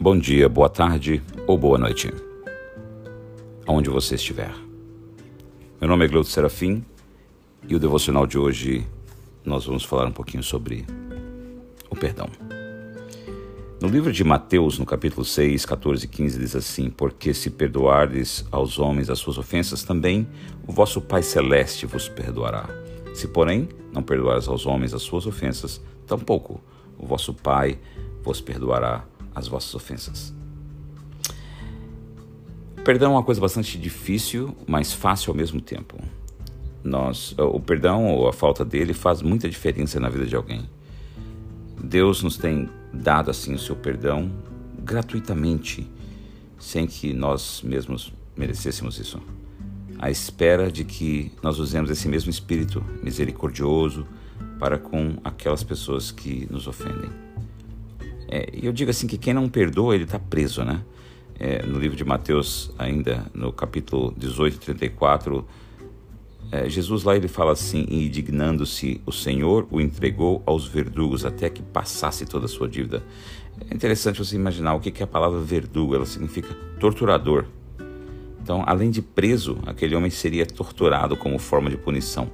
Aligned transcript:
bom 0.00 0.16
dia, 0.16 0.48
boa 0.48 0.68
tarde 0.68 1.20
ou 1.44 1.58
boa 1.58 1.76
noite, 1.76 2.14
aonde 3.66 3.90
você 3.90 4.14
estiver. 4.14 4.54
Meu 5.80 5.90
nome 5.90 6.04
é 6.04 6.08
Gleuto 6.08 6.28
Serafim 6.28 6.84
e 7.66 7.74
o 7.74 7.80
devocional 7.80 8.24
de 8.24 8.38
hoje 8.38 8.86
nós 9.44 9.66
vamos 9.66 9.82
falar 9.82 10.06
um 10.06 10.12
pouquinho 10.12 10.42
sobre 10.42 10.86
o 11.90 11.96
perdão. 11.96 12.28
No 13.80 13.88
livro 13.88 14.12
de 14.12 14.22
Mateus, 14.22 14.78
no 14.78 14.86
capítulo 14.86 15.24
6, 15.24 15.66
14 15.66 16.04
e 16.04 16.08
15, 16.08 16.38
diz 16.38 16.54
assim: 16.54 16.90
Porque 16.90 17.34
se 17.34 17.50
perdoardes 17.50 18.46
aos 18.52 18.78
homens 18.78 19.10
as 19.10 19.18
suas 19.18 19.36
ofensas, 19.36 19.82
também 19.82 20.28
o 20.66 20.72
vosso 20.72 21.00
Pai 21.00 21.22
Celeste 21.22 21.86
vos 21.86 22.08
perdoará. 22.08 22.68
Se, 23.14 23.26
porém, 23.26 23.68
não 23.92 24.02
perdoares 24.02 24.46
aos 24.46 24.64
homens 24.64 24.94
as 24.94 25.02
suas 25.02 25.26
ofensas, 25.26 25.80
tampouco 26.06 26.60
o 26.96 27.04
vosso 27.04 27.34
Pai 27.34 27.78
vos 28.22 28.40
perdoará 28.40 29.04
as 29.38 29.48
vossas 29.48 29.74
ofensas. 29.74 30.34
Perdão 32.84 33.12
é 33.12 33.14
uma 33.16 33.22
coisa 33.22 33.40
bastante 33.40 33.78
difícil, 33.78 34.56
mas 34.66 34.92
fácil 34.92 35.30
ao 35.30 35.36
mesmo 35.36 35.60
tempo. 35.60 35.98
Nós, 36.82 37.34
o 37.36 37.60
perdão 37.60 38.06
ou 38.06 38.28
a 38.28 38.32
falta 38.32 38.64
dele 38.64 38.94
faz 38.94 39.20
muita 39.20 39.48
diferença 39.48 40.00
na 40.00 40.08
vida 40.08 40.26
de 40.26 40.34
alguém. 40.34 40.68
Deus 41.82 42.22
nos 42.22 42.38
tem 42.38 42.68
dado 42.92 43.30
assim 43.30 43.54
o 43.54 43.58
seu 43.58 43.76
perdão 43.76 44.30
gratuitamente, 44.78 45.86
sem 46.58 46.86
que 46.86 47.12
nós 47.12 47.60
mesmos 47.62 48.12
merecêssemos 48.36 48.98
isso. 48.98 49.20
À 49.98 50.10
espera 50.10 50.70
de 50.70 50.84
que 50.84 51.30
nós 51.42 51.58
usemos 51.58 51.90
esse 51.90 52.08
mesmo 52.08 52.30
espírito 52.30 52.82
misericordioso 53.02 54.06
para 54.58 54.78
com 54.78 55.18
aquelas 55.22 55.62
pessoas 55.62 56.10
que 56.10 56.46
nos 56.50 56.66
ofendem. 56.66 57.27
É, 58.28 58.50
eu 58.52 58.72
digo 58.72 58.90
assim 58.90 59.06
que 59.06 59.16
quem 59.16 59.32
não 59.32 59.48
perdoa, 59.48 59.94
ele 59.94 60.04
está 60.04 60.18
preso, 60.18 60.64
né? 60.64 60.82
É, 61.40 61.64
no 61.64 61.78
livro 61.78 61.96
de 61.96 62.04
Mateus, 62.04 62.70
ainda 62.78 63.24
no 63.32 63.52
capítulo 63.52 64.12
18, 64.16 64.58
34, 64.58 65.46
é, 66.50 66.68
Jesus 66.68 67.04
lá 67.04 67.16
ele 67.16 67.28
fala 67.28 67.52
assim: 67.52 67.86
indignando-se, 67.88 69.00
o 69.06 69.12
Senhor 69.12 69.66
o 69.70 69.80
entregou 69.80 70.42
aos 70.44 70.66
verdugos 70.66 71.24
até 71.24 71.48
que 71.48 71.62
passasse 71.62 72.26
toda 72.26 72.46
a 72.46 72.48
sua 72.48 72.68
dívida. 72.68 73.02
É 73.70 73.74
interessante 73.74 74.18
você 74.18 74.36
imaginar 74.36 74.74
o 74.74 74.80
que, 74.80 74.90
que 74.90 75.02
é 75.02 75.04
a 75.04 75.08
palavra 75.08 75.40
verdugo, 75.40 75.94
ela 75.94 76.06
significa 76.06 76.54
torturador. 76.78 77.46
Então, 78.40 78.62
além 78.66 78.90
de 78.90 79.02
preso, 79.02 79.58
aquele 79.66 79.94
homem 79.94 80.10
seria 80.10 80.46
torturado 80.46 81.16
como 81.16 81.38
forma 81.38 81.68
de 81.68 81.76
punição. 81.76 82.30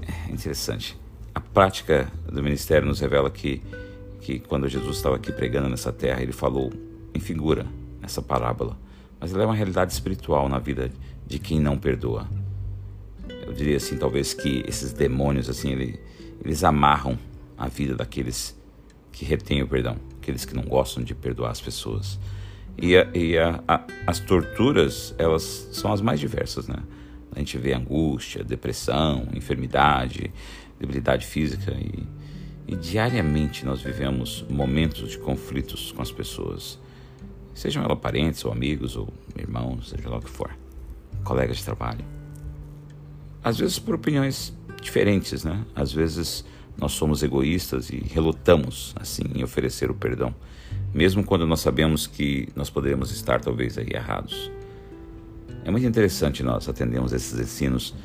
É 0.00 0.32
interessante. 0.32 0.98
A 1.34 1.40
prática 1.40 2.10
do 2.30 2.42
ministério 2.42 2.88
nos 2.88 3.00
revela 3.00 3.30
que 3.30 3.60
que 4.20 4.38
quando 4.38 4.68
Jesus 4.68 4.96
estava 4.96 5.16
aqui 5.16 5.32
pregando 5.32 5.68
nessa 5.68 5.92
terra, 5.92 6.22
ele 6.22 6.32
falou 6.32 6.72
em 7.14 7.20
figura 7.20 7.66
essa 8.02 8.22
parábola, 8.22 8.76
mas 9.18 9.32
ela 9.32 9.42
é 9.42 9.46
uma 9.46 9.54
realidade 9.54 9.92
espiritual 9.92 10.48
na 10.48 10.58
vida 10.58 10.90
de 11.26 11.38
quem 11.38 11.60
não 11.60 11.78
perdoa. 11.78 12.28
Eu 13.46 13.52
diria 13.52 13.76
assim, 13.76 13.96
talvez 13.96 14.34
que 14.34 14.64
esses 14.66 14.92
demônios 14.92 15.48
assim, 15.48 15.72
ele, 15.72 16.00
eles 16.44 16.62
amarram 16.64 17.18
a 17.56 17.68
vida 17.68 17.94
daqueles 17.94 18.58
que 19.12 19.24
retêm 19.24 19.62
o 19.62 19.68
perdão, 19.68 19.96
aqueles 20.20 20.44
que 20.44 20.54
não 20.54 20.64
gostam 20.64 21.02
de 21.02 21.14
perdoar 21.14 21.50
as 21.50 21.60
pessoas. 21.60 22.18
E, 22.78 22.96
a, 22.96 23.08
e 23.14 23.36
a, 23.36 23.62
a, 23.66 23.84
as 24.06 24.18
torturas, 24.20 25.14
elas 25.18 25.68
são 25.72 25.92
as 25.92 26.00
mais 26.00 26.18
diversas, 26.20 26.68
né? 26.68 26.78
A 27.34 27.38
gente 27.38 27.56
vê 27.58 27.72
angústia, 27.74 28.42
depressão, 28.42 29.28
enfermidade, 29.34 30.32
debilidade 30.78 31.26
física 31.26 31.72
e 31.72 32.04
e 32.70 32.76
diariamente 32.76 33.66
nós 33.66 33.82
vivemos 33.82 34.44
momentos 34.48 35.10
de 35.10 35.18
conflitos 35.18 35.90
com 35.90 36.00
as 36.02 36.12
pessoas, 36.12 36.78
sejam 37.52 37.82
elas 37.82 37.98
parentes 37.98 38.44
ou 38.44 38.52
amigos 38.52 38.94
ou 38.94 39.12
irmãos, 39.36 39.88
seja 39.88 40.08
lá 40.08 40.18
o 40.18 40.20
que 40.20 40.30
for, 40.30 40.56
colegas 41.24 41.56
de 41.56 41.64
trabalho. 41.64 42.04
Às 43.42 43.58
vezes 43.58 43.80
por 43.80 43.96
opiniões 43.96 44.56
diferentes, 44.80 45.42
né? 45.42 45.64
Às 45.74 45.92
vezes 45.92 46.44
nós 46.78 46.92
somos 46.92 47.24
egoístas 47.24 47.90
e 47.90 47.96
relutamos 47.96 48.94
assim 48.94 49.24
em 49.34 49.42
oferecer 49.42 49.90
o 49.90 49.94
perdão, 49.94 50.32
mesmo 50.94 51.24
quando 51.24 51.48
nós 51.48 51.58
sabemos 51.58 52.06
que 52.06 52.48
nós 52.54 52.70
poderíamos 52.70 53.10
estar 53.10 53.40
talvez 53.40 53.78
aí 53.78 53.88
errados. 53.92 54.48
É 55.64 55.72
muito 55.72 55.88
interessante 55.88 56.44
nós 56.44 56.68
atendemos 56.68 57.12
esses 57.12 57.36
ensinos 57.36 57.96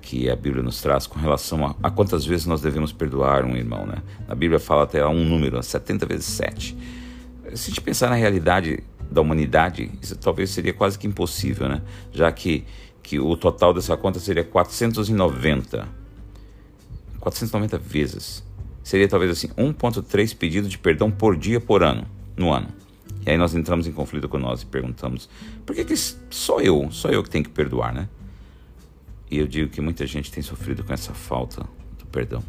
que 0.00 0.30
a 0.30 0.36
Bíblia 0.36 0.62
nos 0.62 0.80
traz 0.80 1.06
com 1.06 1.18
relação 1.18 1.66
a, 1.66 1.74
a, 1.82 1.90
quantas 1.90 2.24
vezes 2.24 2.46
nós 2.46 2.60
devemos 2.60 2.92
perdoar 2.92 3.44
um 3.44 3.56
irmão. 3.56 3.86
Né? 3.86 4.02
A 4.28 4.34
Bíblia 4.34 4.58
fala 4.58 4.84
até 4.84 5.06
um 5.06 5.24
número, 5.24 5.62
70 5.62 6.06
vezes 6.06 6.26
7. 6.26 6.76
Se 7.54 7.66
a 7.66 7.68
gente 7.68 7.80
pensar 7.80 8.10
na 8.10 8.16
realidade 8.16 8.82
da 9.10 9.20
humanidade, 9.20 9.90
isso 10.00 10.16
talvez 10.16 10.50
seria 10.50 10.72
quase 10.72 10.98
que 10.98 11.06
impossível, 11.06 11.68
né? 11.68 11.82
já 12.12 12.30
que, 12.32 12.64
que 13.02 13.18
o 13.18 13.36
total 13.36 13.74
dessa 13.74 13.96
conta 13.96 14.18
seria 14.18 14.44
490. 14.44 15.88
490 17.20 17.78
vezes. 17.78 18.44
Seria 18.82 19.08
talvez 19.08 19.30
assim 19.30 19.48
1,3 19.48 20.36
pedidos 20.36 20.70
de 20.70 20.78
perdão 20.78 21.10
por 21.10 21.36
dia 21.36 21.60
por 21.60 21.82
ano, 21.82 22.06
no 22.36 22.52
ano. 22.52 22.68
E 23.26 23.30
aí 23.30 23.36
nós 23.36 23.54
entramos 23.54 23.86
em 23.86 23.92
conflito 23.92 24.28
com 24.28 24.38
nós 24.38 24.62
e 24.62 24.66
perguntamos: 24.66 25.28
por 25.66 25.74
que, 25.74 25.84
que 25.84 25.94
só 26.30 26.60
eu, 26.60 26.88
só 26.90 27.10
eu 27.10 27.22
que 27.22 27.28
tenho 27.28 27.44
que 27.44 27.50
perdoar, 27.50 27.92
né? 27.92 28.08
E 29.30 29.38
eu 29.38 29.46
digo 29.46 29.70
que 29.70 29.80
muita 29.80 30.06
gente 30.06 30.32
tem 30.32 30.42
sofrido 30.42 30.82
com 30.82 30.92
essa 30.92 31.12
falta 31.12 31.62
do 31.98 32.06
perdão. 32.06 32.42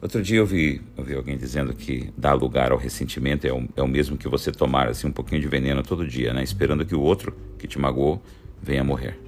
Outro 0.00 0.22
dia 0.22 0.38
eu 0.38 0.46
vi, 0.46 0.82
eu 0.96 1.02
vi 1.02 1.14
alguém 1.14 1.38
dizendo 1.38 1.74
que 1.74 2.12
dar 2.16 2.34
lugar 2.34 2.70
ao 2.70 2.78
ressentimento 2.78 3.46
é 3.46 3.52
o, 3.52 3.66
é 3.74 3.82
o 3.82 3.88
mesmo 3.88 4.16
que 4.16 4.28
você 4.28 4.52
tomar 4.52 4.88
assim, 4.88 5.06
um 5.06 5.12
pouquinho 5.12 5.40
de 5.40 5.48
veneno 5.48 5.82
todo 5.82 6.06
dia, 6.06 6.34
né? 6.34 6.42
esperando 6.42 6.84
que 6.84 6.94
o 6.94 7.00
outro 7.00 7.34
que 7.58 7.66
te 7.66 7.78
magoou 7.78 8.22
venha 8.62 8.84
morrer. 8.84 9.18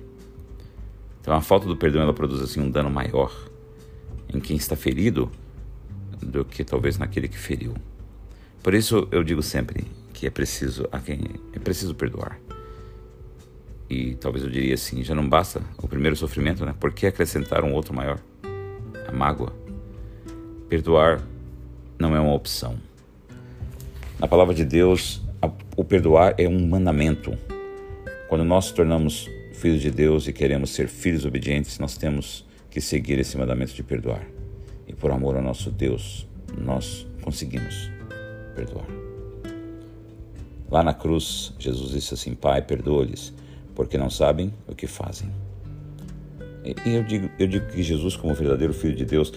Então 1.21 1.34
a 1.34 1.41
falta 1.41 1.67
do 1.67 1.77
perdão 1.77 2.03
ela 2.03 2.12
produz 2.12 2.43
assim, 2.43 2.61
um 2.61 2.71
dano 2.71 2.91
maior 2.91 3.33
em 4.33 4.38
quem 4.38 4.56
está 4.56 4.77
ferido 4.77 5.31
do 6.22 6.44
que 6.44 6.62
talvez 6.62 6.99
naquele 6.99 7.28
que 7.28 7.38
feriu. 7.38 7.75
Por 8.62 8.75
isso 8.75 9.09
eu 9.11 9.25
digo 9.25 9.43
sempre 9.43 9.87
que 10.12 10.27
é 10.27 10.31
preciso 10.31 10.87
a 10.93 10.99
quem 10.99 11.21
é 11.53 11.59
preciso 11.59 11.94
perdoar. 11.94 12.38
E 13.88 14.15
talvez 14.16 14.44
eu 14.44 14.50
diria 14.50 14.75
assim: 14.75 15.03
já 15.03 15.15
não 15.15 15.28
basta 15.28 15.62
o 15.82 15.88
primeiro 15.88 16.16
sofrimento, 16.16 16.65
né? 16.65 16.75
Por 16.78 16.93
que 16.93 17.06
acrescentar 17.06 17.65
um 17.65 17.72
outro 17.72 17.94
maior? 17.94 18.19
A 19.06 19.12
mágoa. 19.12 19.53
Perdoar 20.69 21.22
não 21.99 22.15
é 22.15 22.21
uma 22.21 22.34
opção. 22.34 22.76
Na 24.19 24.28
palavra 24.28 24.54
de 24.54 24.65
Deus, 24.65 25.22
o 25.76 25.84
perdoar 25.84 26.34
é 26.37 26.47
um 26.47 26.66
mandamento. 26.66 27.37
Quando 28.28 28.44
nós 28.44 28.66
nos 28.66 28.75
tornamos 28.75 29.31
filhos 29.54 29.81
de 29.81 29.91
Deus 29.91 30.28
e 30.28 30.32
queremos 30.32 30.70
ser 30.70 30.88
filhos 30.88 31.25
obedientes, 31.25 31.78
nós 31.78 31.97
temos 31.97 32.47
que 32.70 32.81
seguir 32.81 33.19
esse 33.19 33.38
mandamento 33.38 33.72
de 33.72 33.82
perdoar. 33.82 34.26
E 34.87 34.93
por 34.93 35.10
amor 35.10 35.37
ao 35.37 35.43
nosso 35.43 35.70
Deus, 35.70 36.28
nós 36.56 37.06
conseguimos 37.22 37.91
perdoar. 38.55 38.87
Lá 40.70 40.82
na 40.82 40.93
cruz, 40.93 41.55
Jesus 41.59 41.93
disse 41.93 42.12
assim: 42.12 42.34
Pai, 42.34 42.60
perdoa-lhes 42.60 43.32
porque 43.78 43.97
não 43.97 44.11
sabem 44.11 44.53
o 44.66 44.75
que 44.75 44.89
fazem. 44.89 45.31
E 46.84 46.97
eu 46.97 47.05
digo, 47.05 47.31
eu 47.39 47.47
digo 47.47 47.69
que 47.69 47.81
Jesus, 47.81 48.16
como 48.16 48.34
verdadeiro 48.34 48.75
Filho 48.75 48.97
de 48.97 49.05
Deus, 49.05 49.33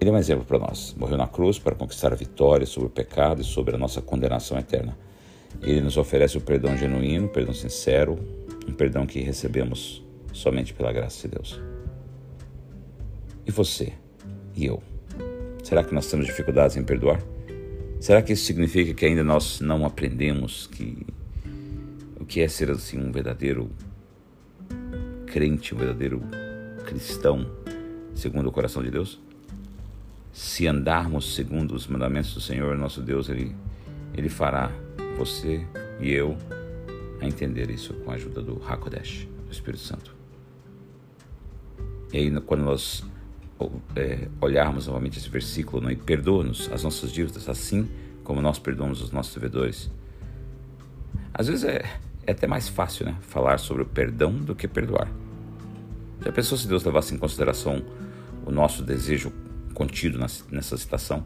ele 0.00 0.08
é 0.08 0.12
um 0.14 0.16
exemplo 0.16 0.46
para 0.46 0.58
nós. 0.58 0.94
Morreu 0.98 1.18
na 1.18 1.28
cruz 1.28 1.58
para 1.58 1.74
conquistar 1.74 2.10
a 2.10 2.16
vitória 2.16 2.64
sobre 2.64 2.86
o 2.86 2.90
pecado 2.90 3.42
e 3.42 3.44
sobre 3.44 3.74
a 3.74 3.78
nossa 3.78 4.00
condenação 4.00 4.58
eterna. 4.58 4.96
Ele 5.60 5.82
nos 5.82 5.98
oferece 5.98 6.38
o 6.38 6.40
perdão 6.40 6.74
genuíno, 6.74 7.26
o 7.26 7.28
perdão 7.28 7.52
sincero, 7.52 8.18
um 8.66 8.72
perdão 8.72 9.04
que 9.04 9.20
recebemos 9.20 10.02
somente 10.32 10.72
pela 10.72 10.90
graça 10.90 11.28
de 11.28 11.34
Deus. 11.34 11.60
E 13.46 13.50
você? 13.50 13.92
E 14.56 14.64
eu? 14.64 14.82
Será 15.62 15.84
que 15.84 15.92
nós 15.92 16.10
temos 16.10 16.24
dificuldades 16.24 16.78
em 16.78 16.82
perdoar? 16.82 17.22
Será 18.00 18.22
que 18.22 18.32
isso 18.32 18.46
significa 18.46 18.94
que 18.94 19.04
ainda 19.04 19.22
nós 19.22 19.60
não 19.60 19.84
aprendemos 19.84 20.66
que 20.66 21.06
que 22.30 22.40
é 22.40 22.46
ser 22.46 22.70
assim 22.70 22.96
um 22.96 23.10
verdadeiro 23.10 23.68
crente, 25.26 25.74
um 25.74 25.78
verdadeiro 25.78 26.22
cristão, 26.86 27.44
segundo 28.14 28.48
o 28.48 28.52
coração 28.52 28.84
de 28.84 28.90
Deus? 28.92 29.20
Se 30.32 30.68
andarmos 30.68 31.34
segundo 31.34 31.74
os 31.74 31.88
mandamentos 31.88 32.32
do 32.32 32.40
Senhor, 32.40 32.78
nosso 32.78 33.02
Deus, 33.02 33.28
ele 33.28 33.56
ele 34.14 34.28
fará 34.28 34.70
você 35.18 35.66
e 36.00 36.12
eu 36.12 36.38
a 37.20 37.26
entender 37.26 37.68
isso 37.68 37.94
com 37.94 38.12
a 38.12 38.14
ajuda 38.14 38.40
do 38.40 38.62
Hakodesh, 38.64 39.26
do 39.46 39.52
Espírito 39.52 39.82
Santo. 39.82 40.14
E 42.12 42.16
aí, 42.16 42.40
quando 42.42 42.62
nós 42.62 43.04
é, 43.96 44.28
olharmos 44.40 44.86
novamente 44.86 45.18
esse 45.18 45.28
versículo, 45.28 45.82
né, 45.84 45.96
perdoa-nos 45.96 46.70
as 46.70 46.84
nossas 46.84 47.10
dívidas, 47.10 47.48
assim 47.48 47.88
como 48.22 48.40
nós 48.40 48.60
perdoamos 48.60 49.02
os 49.02 49.10
nossos 49.10 49.34
devedores. 49.34 49.90
Às 51.34 51.48
vezes 51.48 51.64
é, 51.64 51.84
é 52.26 52.32
até 52.32 52.46
mais 52.46 52.68
fácil 52.68 53.06
né, 53.06 53.16
falar 53.22 53.58
sobre 53.58 53.82
o 53.82 53.86
perdão 53.86 54.32
do 54.32 54.54
que 54.54 54.68
perdoar. 54.68 55.08
Já 56.24 56.30
pensou 56.30 56.56
se 56.56 56.68
Deus 56.68 56.84
levasse 56.84 57.14
em 57.14 57.18
consideração 57.18 57.82
o 58.44 58.50
nosso 58.50 58.82
desejo 58.82 59.32
contido 59.74 60.18
nessa 60.50 60.76
citação, 60.76 61.24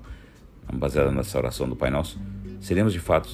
baseada 0.73 1.11
nessa 1.11 1.37
oração 1.37 1.69
do 1.69 1.75
Pai 1.75 1.91
Nosso? 1.91 2.21
Seremos 2.61 2.93
de 2.93 3.01
fato 3.01 3.29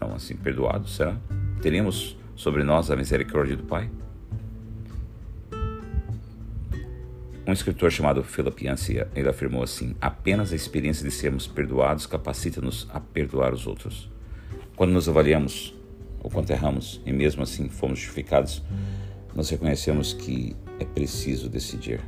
não, 0.00 0.14
assim, 0.14 0.36
perdoados? 0.36 0.96
Será? 0.96 1.16
Teremos 1.60 2.16
sobre 2.36 2.62
nós 2.62 2.90
a 2.90 2.96
misericórdia 2.96 3.56
do 3.56 3.64
Pai? 3.64 3.90
Um 7.46 7.52
escritor 7.52 7.90
chamado 7.90 8.22
Philip 8.22 8.64
Yancey, 8.64 9.04
ele 9.14 9.28
afirmou 9.28 9.62
assim: 9.62 9.96
apenas 10.00 10.52
a 10.52 10.56
experiência 10.56 11.04
de 11.04 11.10
sermos 11.10 11.48
perdoados 11.48 12.06
capacita-nos 12.06 12.88
a 12.92 13.00
perdoar 13.00 13.52
os 13.52 13.66
outros. 13.66 14.08
Quando 14.76 14.92
nos 14.92 15.08
avaliamos 15.08 15.74
ou 16.22 16.30
quando 16.30 16.50
erramos 16.50 17.00
e 17.04 17.12
mesmo 17.12 17.42
assim 17.42 17.68
fomos 17.68 17.98
justificados, 17.98 18.62
nós 19.34 19.48
reconhecemos 19.48 20.12
que 20.12 20.56
é 20.78 20.84
preciso 20.84 21.48
decidir. 21.48 22.00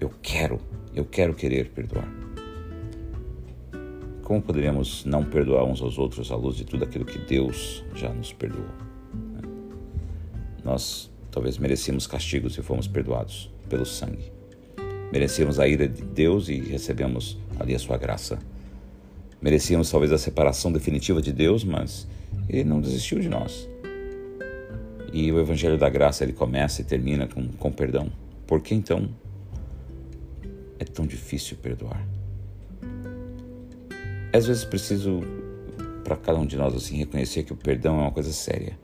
Eu 0.00 0.10
quero, 0.22 0.60
eu 0.94 1.04
quero 1.04 1.34
querer 1.34 1.70
perdoar. 1.70 2.08
Como 4.22 4.40
poderíamos 4.40 5.04
não 5.04 5.24
perdoar 5.24 5.64
uns 5.64 5.80
aos 5.82 5.98
outros 5.98 6.30
à 6.30 6.36
luz 6.36 6.56
de 6.56 6.64
tudo 6.64 6.84
aquilo 6.84 7.04
que 7.04 7.18
Deus 7.18 7.84
já 7.94 8.12
nos 8.12 8.32
perdoou? 8.32 8.68
Nós 10.64 11.10
talvez 11.30 11.58
merecíamos 11.58 12.06
castigo 12.06 12.48
se 12.48 12.62
fomos 12.62 12.86
perdoados 12.86 13.50
pelo 13.68 13.84
sangue. 13.84 14.32
Merecíamos 15.12 15.58
a 15.58 15.66
ira 15.66 15.88
de 15.88 16.02
Deus 16.02 16.48
e 16.48 16.58
recebemos 16.60 17.38
ali 17.58 17.74
a 17.74 17.78
sua 17.78 17.98
graça. 17.98 18.38
Merecíamos 19.42 19.90
talvez 19.90 20.12
a 20.12 20.18
separação 20.18 20.70
definitiva 20.70 21.20
de 21.20 21.32
Deus, 21.32 21.64
mas 21.64 22.06
ele 22.48 22.62
não 22.62 22.80
desistiu 22.80 23.18
de 23.18 23.28
nós. 23.28 23.68
E 25.12 25.30
o 25.32 25.40
evangelho 25.40 25.76
da 25.76 25.90
graça 25.90 26.22
ele 26.22 26.32
começa 26.32 26.80
e 26.80 26.84
termina 26.84 27.26
com, 27.26 27.48
com 27.48 27.72
perdão. 27.72 28.10
Por 28.46 28.62
que 28.62 28.74
então 28.74 29.08
é 30.78 30.84
tão 30.84 31.06
difícil 31.06 31.56
perdoar? 31.56 32.06
Às 34.32 34.46
vezes 34.46 34.64
preciso 34.64 35.20
para 36.04 36.16
cada 36.16 36.38
um 36.38 36.46
de 36.46 36.56
nós 36.56 36.74
assim 36.74 36.96
reconhecer 36.96 37.42
que 37.42 37.52
o 37.52 37.56
perdão 37.56 37.98
é 37.98 38.02
uma 38.02 38.12
coisa 38.12 38.32
séria. 38.32 38.78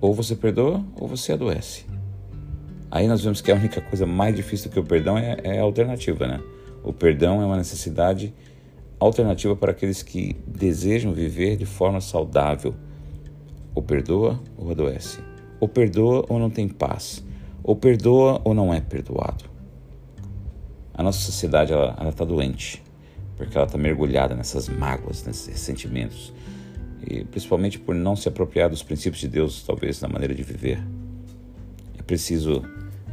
Ou 0.00 0.14
você 0.14 0.34
perdoa 0.34 0.84
ou 0.96 1.06
você 1.06 1.32
adoece. 1.32 1.84
Aí 2.90 3.06
nós 3.06 3.22
vemos 3.22 3.40
que 3.40 3.52
a 3.52 3.54
única 3.54 3.80
coisa 3.80 4.06
mais 4.06 4.34
difícil 4.34 4.70
do 4.70 4.72
que 4.72 4.80
o 4.80 4.84
perdão 4.84 5.18
é, 5.18 5.36
é 5.44 5.58
a 5.58 5.62
alternativa, 5.62 6.26
né? 6.26 6.40
O 6.82 6.92
perdão 6.92 7.42
é 7.42 7.44
uma 7.44 7.56
necessidade 7.56 8.32
alternativa 8.98 9.54
para 9.54 9.72
aqueles 9.72 10.02
que 10.02 10.36
desejam 10.46 11.12
viver 11.12 11.56
de 11.56 11.66
forma 11.66 12.00
saudável. 12.00 12.74
Ou 13.74 13.82
perdoa 13.82 14.40
ou 14.56 14.70
adoece. 14.70 15.20
Ou 15.60 15.68
perdoa 15.68 16.24
ou 16.28 16.38
não 16.38 16.50
tem 16.50 16.68
paz. 16.68 17.24
Ou 17.62 17.76
perdoa 17.76 18.40
ou 18.44 18.54
não 18.54 18.72
é 18.72 18.80
perdoado. 18.80 19.44
A 20.94 21.02
nossa 21.02 21.20
sociedade 21.20 21.72
ela 21.72 22.08
está 22.08 22.24
doente 22.24 22.82
porque 23.36 23.56
ela 23.56 23.66
está 23.66 23.76
mergulhada 23.76 24.34
nessas 24.34 24.68
mágoas, 24.68 25.24
nesses 25.24 25.46
ressentimentos 25.46 26.32
e 27.06 27.24
principalmente 27.24 27.78
por 27.78 27.94
não 27.94 28.16
se 28.16 28.28
apropriar 28.28 28.70
dos 28.70 28.82
princípios 28.82 29.20
de 29.20 29.28
Deus, 29.28 29.62
talvez 29.62 30.00
na 30.00 30.08
maneira 30.08 30.34
de 30.34 30.42
viver. 30.42 30.82
É 31.98 32.02
preciso 32.02 32.62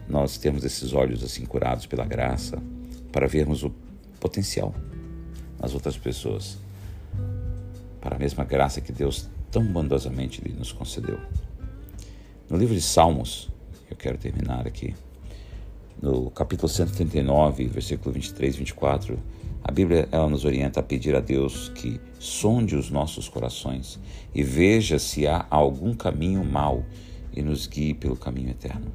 nós 0.07 0.38
temos 0.38 0.63
esses 0.63 0.94
olhos 0.94 1.24
assim 1.24 1.45
curados 1.45 1.85
pela 1.85 2.06
graça 2.06 2.62
para 3.12 3.27
vermos 3.27 3.63
o 3.63 3.71
potencial 4.19 4.74
nas 5.63 5.74
outras 5.74 5.98
pessoas, 5.98 6.57
para 8.01 8.18
a 8.18 8.19
mesma 8.19 8.44
graça 8.44 8.81
que 8.81 8.92
Deus 8.92 9.30
tão 9.50 9.65
bondosamente 9.65 10.44
nos 10.50 10.74
concedeu. 10.74 11.18
No 12.50 12.57
livro 12.57 12.75
de 12.75 12.81
Salmos, 12.81 13.50
eu 13.89 13.95
quero 13.95 14.18
terminar 14.18 14.68
aqui, 14.68 14.94
no 16.01 16.30
capítulo 16.31 16.68
139, 16.68 17.65
versículo 17.69 18.12
23 18.12 18.56
e 18.56 18.57
24, 18.57 19.19
a 19.63 19.71
Bíblia 19.71 20.10
ela 20.12 20.27
nos 20.27 20.44
orienta 20.44 20.81
a 20.81 20.83
pedir 20.83 21.15
a 21.15 21.21
Deus 21.21 21.69
que 21.69 22.01
sonde 22.19 22.75
os 22.75 22.89
nossos 22.89 23.30
corações 23.30 23.98
e 24.36 24.44
veja 24.44 25.00
se 25.00 25.25
há 25.25 25.48
algum 25.50 25.94
caminho 25.94 26.44
mau 26.44 26.83
e 27.31 27.42
nos 27.42 27.68
guie 27.68 27.94
pelo 27.94 28.18
caminho 28.18 28.50
eterno. 28.50 28.92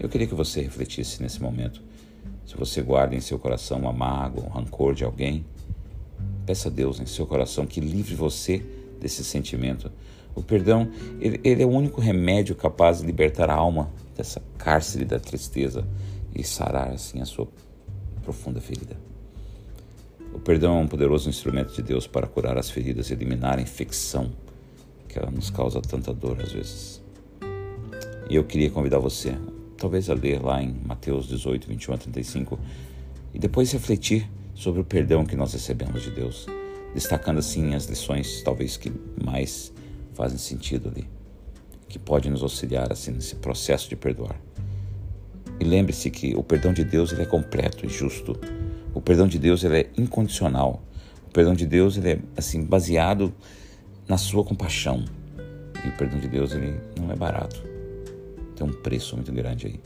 Eu 0.00 0.08
queria 0.08 0.26
que 0.26 0.34
você 0.34 0.62
refletisse 0.62 1.22
nesse 1.22 1.40
momento. 1.40 1.80
Se 2.44 2.56
você 2.56 2.82
guarda 2.82 3.14
em 3.14 3.20
seu 3.20 3.38
coração 3.38 3.78
uma 3.78 3.92
mágoa, 3.92 4.44
um 4.44 4.48
rancor 4.48 4.92
de 4.92 5.04
alguém, 5.04 5.44
peça 6.46 6.68
a 6.68 6.72
Deus 6.72 7.00
em 7.00 7.06
seu 7.06 7.26
coração 7.26 7.66
que 7.66 7.80
livre 7.80 8.14
você 8.14 8.62
desse 9.00 9.24
sentimento. 9.24 9.90
O 10.34 10.42
perdão, 10.42 10.88
ele, 11.20 11.40
ele 11.42 11.62
é 11.62 11.66
o 11.66 11.70
único 11.70 12.00
remédio 12.00 12.54
capaz 12.54 13.00
de 13.00 13.06
libertar 13.06 13.50
a 13.50 13.54
alma 13.54 13.90
dessa 14.14 14.42
cárcere 14.56 15.04
da 15.04 15.18
tristeza 15.18 15.86
e 16.34 16.44
sarar 16.44 16.92
assim 16.92 17.20
a 17.20 17.24
sua 17.24 17.48
profunda 18.22 18.60
ferida. 18.60 18.96
O 20.32 20.38
perdão 20.38 20.78
é 20.78 20.82
um 20.82 20.88
poderoso 20.88 21.28
instrumento 21.28 21.74
de 21.74 21.82
Deus 21.82 22.06
para 22.06 22.26
curar 22.26 22.58
as 22.58 22.70
feridas 22.70 23.10
e 23.10 23.14
eliminar 23.14 23.58
a 23.58 23.62
infecção 23.62 24.30
que 25.08 25.18
ela 25.18 25.30
nos 25.30 25.50
causa 25.50 25.80
tanta 25.80 26.12
dor 26.12 26.40
às 26.40 26.52
vezes. 26.52 27.02
E 28.28 28.36
eu 28.36 28.44
queria 28.44 28.70
convidar 28.70 28.98
você 28.98 29.34
talvez 29.76 30.08
a 30.10 30.14
ler 30.14 30.42
lá 30.42 30.62
em 30.62 30.74
Mateus 30.84 31.28
18, 31.28 31.68
21 31.68 31.94
a 31.94 31.98
35, 31.98 32.58
e 33.34 33.38
depois 33.38 33.70
refletir 33.72 34.28
sobre 34.56 34.80
o 34.80 34.84
perdão 34.84 35.24
que 35.24 35.36
nós 35.36 35.52
recebemos 35.52 36.02
de 36.02 36.10
Deus, 36.10 36.46
destacando 36.92 37.38
assim 37.38 37.76
as 37.76 37.84
lições 37.86 38.42
talvez 38.42 38.76
que 38.76 38.92
mais 39.24 39.72
fazem 40.14 40.36
sentido 40.36 40.88
ali, 40.88 41.08
que 41.88 41.96
podem 41.96 42.32
nos 42.32 42.42
auxiliar 42.42 42.90
assim 42.90 43.12
nesse 43.12 43.36
processo 43.36 43.88
de 43.88 43.94
perdoar. 43.94 44.34
E 45.60 45.64
lembre-se 45.64 46.10
que 46.10 46.34
o 46.34 46.42
perdão 46.42 46.72
de 46.72 46.82
Deus 46.82 47.12
ele 47.12 47.22
é 47.22 47.26
completo 47.26 47.86
e 47.86 47.88
justo. 47.88 48.36
O 48.92 49.00
perdão 49.00 49.28
de 49.28 49.38
Deus 49.38 49.62
ele 49.62 49.78
é 49.78 49.90
incondicional. 49.96 50.82
O 51.28 51.30
perdão 51.30 51.54
de 51.54 51.64
Deus 51.64 51.96
ele 51.96 52.10
é 52.10 52.18
assim 52.36 52.64
baseado 52.64 53.32
na 54.08 54.18
sua 54.18 54.42
compaixão. 54.42 55.04
E 55.84 55.88
o 55.88 55.92
perdão 55.92 56.18
de 56.18 56.26
Deus 56.26 56.52
ele 56.52 56.74
não 56.98 57.12
é 57.12 57.14
barato 57.14 57.76
tem 58.56 58.66
um 58.66 58.72
preço 58.72 59.14
muito 59.14 59.30
grande 59.30 59.66
aí. 59.66 59.80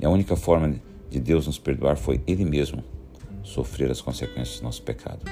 E 0.00 0.06
a 0.06 0.10
única 0.10 0.34
forma 0.34 0.74
de 1.10 1.20
Deus 1.20 1.46
nos 1.46 1.58
perdoar 1.58 1.96
foi 1.96 2.20
Ele 2.26 2.44
mesmo 2.44 2.82
sofrer 3.42 3.90
as 3.90 4.00
consequências 4.00 4.60
do 4.60 4.64
nosso 4.64 4.82
pecado. 4.82 5.24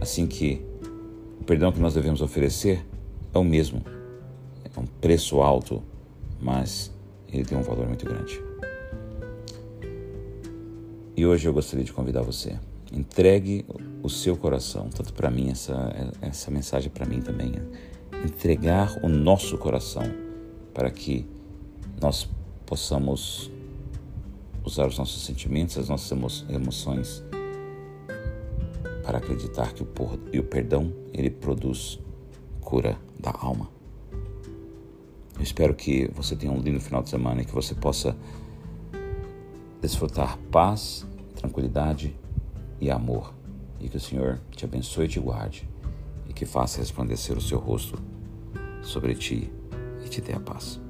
Assim 0.00 0.26
que 0.26 0.64
o 1.40 1.44
perdão 1.44 1.72
que 1.72 1.80
nós 1.80 1.94
devemos 1.94 2.20
oferecer 2.20 2.84
é 3.32 3.38
o 3.38 3.44
mesmo. 3.44 3.82
É 4.64 4.80
um 4.80 4.86
preço 4.86 5.40
alto, 5.40 5.82
mas 6.40 6.92
ele 7.32 7.44
tem 7.44 7.56
um 7.56 7.62
valor 7.62 7.86
muito 7.86 8.04
grande. 8.04 8.40
E 11.16 11.24
hoje 11.24 11.46
eu 11.46 11.52
gostaria 11.52 11.84
de 11.84 11.92
convidar 11.92 12.22
você. 12.22 12.58
Entregue 12.92 13.64
o 14.02 14.08
seu 14.08 14.36
coração, 14.36 14.88
tanto 14.88 15.12
para 15.12 15.30
mim, 15.30 15.50
essa, 15.50 15.92
essa 16.20 16.50
mensagem 16.50 16.90
para 16.90 17.06
mim 17.06 17.20
também. 17.20 17.52
É 18.12 18.26
entregar 18.26 18.98
o 19.02 19.08
nosso 19.08 19.56
coração 19.58 20.02
para 20.72 20.90
que 20.90 21.26
nós 22.00 22.28
possamos 22.66 23.50
usar 24.64 24.86
os 24.86 24.98
nossos 24.98 25.24
sentimentos, 25.24 25.76
as 25.78 25.88
nossas 25.88 26.10
emo 26.10 26.26
emoções 26.48 27.22
para 29.04 29.18
acreditar 29.18 29.72
que 29.72 29.82
o 29.82 30.44
perdão 30.44 30.92
ele 31.12 31.30
produz 31.30 32.00
cura 32.60 32.98
da 33.20 33.30
alma. 33.30 33.68
Eu 35.36 35.42
espero 35.42 35.74
que 35.74 36.10
você 36.14 36.34
tenha 36.34 36.52
um 36.52 36.60
lindo 36.60 36.80
final 36.80 37.02
de 37.02 37.10
semana 37.10 37.42
e 37.42 37.44
que 37.44 37.52
você 37.52 37.74
possa 37.74 38.16
desfrutar 39.80 40.38
paz, 40.50 41.06
tranquilidade 41.34 42.16
e 42.80 42.90
amor. 42.90 43.34
E 43.80 43.88
que 43.88 43.96
o 43.98 44.00
Senhor 44.00 44.40
te 44.52 44.64
abençoe 44.64 45.04
e 45.04 45.08
te 45.08 45.20
guarde 45.20 45.68
e 46.28 46.32
que 46.32 46.46
faça 46.46 46.78
resplandecer 46.78 47.36
o 47.36 47.40
seu 47.40 47.58
rosto 47.58 48.00
sobre 48.82 49.14
ti 49.14 49.52
e 50.04 50.08
te 50.08 50.22
dê 50.22 50.32
a 50.32 50.40
paz. 50.40 50.83